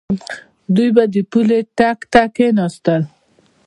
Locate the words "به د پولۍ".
0.95-1.61